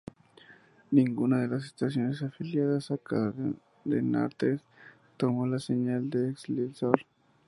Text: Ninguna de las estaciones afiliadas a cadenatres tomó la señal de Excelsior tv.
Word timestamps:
Ninguna 0.89 1.41
de 1.41 1.47
las 1.49 1.65
estaciones 1.65 2.23
afiliadas 2.23 2.89
a 2.89 2.97
cadenatres 2.97 4.59
tomó 5.15 5.45
la 5.45 5.59
señal 5.59 6.09
de 6.09 6.31
Excelsior 6.31 6.97
tv. 6.97 7.07